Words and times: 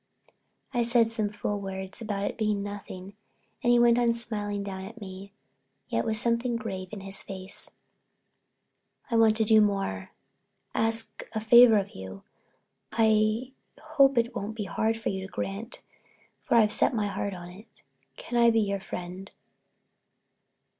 I 0.73 0.81
said 0.81 1.11
some 1.11 1.29
fool 1.29 1.61
words 1.61 2.01
about 2.01 2.23
its 2.31 2.35
being 2.39 2.63
nothing 2.63 3.13
and 3.61 3.71
he 3.71 3.77
went 3.77 3.99
on 3.99 4.13
smiling 4.13 4.63
down 4.63 4.83
at 4.83 4.99
me, 4.99 5.31
yet 5.89 6.05
with 6.05 6.17
something 6.17 6.55
grave 6.55 6.87
in 6.91 7.01
his 7.01 7.21
face. 7.21 7.69
"I 9.11 9.15
want 9.17 9.37
to 9.37 9.43
do 9.45 9.61
more—ask 9.61 11.21
a 11.33 11.39
favor 11.39 11.77
of 11.77 11.91
you. 11.91 12.23
I 12.91 13.51
hope 13.79 14.17
it 14.17 14.35
won't 14.35 14.55
be 14.55 14.63
hard 14.63 14.95
to 14.99 15.27
grant 15.27 15.83
for 16.41 16.55
I've 16.55 16.73
set 16.73 16.95
my 16.95 17.05
heart 17.05 17.35
on 17.35 17.49
it. 17.49 17.83
Can 18.17 18.41
I 18.41 18.49
be 18.49 18.61
your 18.61 18.79
friend?" 18.79 19.29